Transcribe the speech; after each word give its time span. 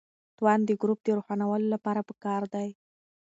توان 0.37 0.59
د 0.65 0.69
ګروپ 0.81 0.99
د 1.03 1.07
روښانولو 1.17 1.65
لپاره 1.73 2.05
پکار 2.09 2.41
دی. 2.53 2.69